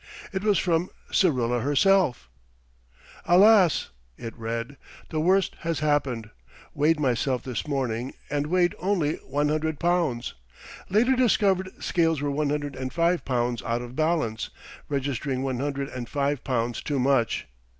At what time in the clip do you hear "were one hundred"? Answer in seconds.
12.19-12.75